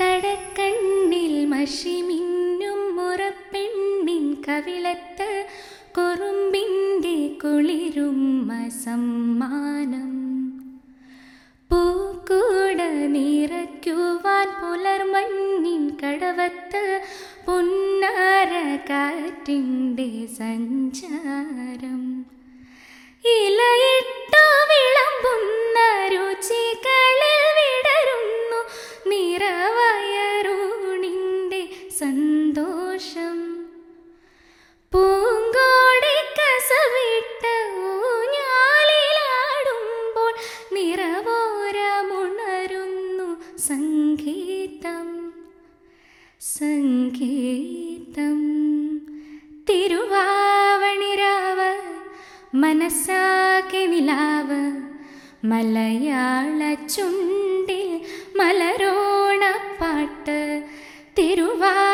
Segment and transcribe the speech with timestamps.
[0.00, 5.28] കടക്കണ്ണിൽ മഷി മിന്നും മുറപ്പെണ്ണിൻ കവിളത്ത്
[5.96, 8.18] കുറുമ്പിന്റെ കുളിരും
[8.84, 10.12] സമ്മാനം
[11.70, 12.78] പൂക്കൂട
[13.14, 16.84] നിറയ്ക്കുവാൻ പുലർമഞ്ഞിൻ കടവത്ത്
[17.46, 18.52] പുന്നാര
[18.90, 22.02] കാറ്റിന്റെ സഞ്ചാരം.
[23.34, 24.32] ഇലയിട്ട
[24.70, 25.78] വിളമ്പുന്ന
[26.12, 28.60] രുചികളിൽ വിടരുന്നു
[29.08, 29.78] നിറവ
[33.04, 33.38] സന്തോഷം.
[34.92, 40.32] പൂങ്കോടി കസവിട്ട് ഊഞ്ഞാലിലാടുമ്പോൾ
[40.74, 45.08] നിറവോരമുണരുന്നു സംഗീതം.
[46.40, 48.38] സംഗീതം.
[49.70, 51.72] തിരുവാവണിരാവ്
[52.54, 54.62] മനസ്സാകെ നിലാവ്
[55.44, 58.00] മലയാള ചുണ്ടിൽ
[58.36, 60.38] മലരോണപ്പാട്ട്
[61.18, 61.93] തിരുവാവണിരാവ്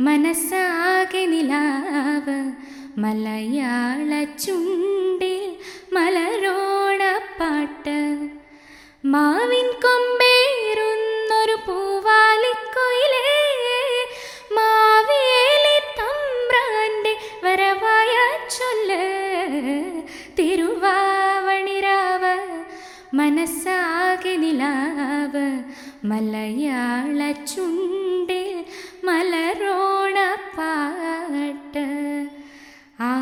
[0.00, 2.52] മനസ്സാകെ നിലാവ്
[2.98, 5.56] മലയാള ചുണ്ടിൽ
[5.92, 8.28] മലരോണപ്പാട്ട്
[9.04, 13.22] മാവിൻ കൊമ്പേറുന്നൊരു പൂവാലിക്കൊയിലേ
[14.52, 18.14] മാവേലി തമ്പ്രാന്റെ വരവായ
[18.58, 19.02] ചൊല്ല്.
[20.38, 22.38] തിരുവാവണിരാവ്
[23.14, 25.62] മനസ്സാകെ നിലാവ്
[26.04, 26.36] മല
[29.06, 30.16] മലരോണ
[30.56, 31.86] പാട്ട്
[33.00, 33.12] ആ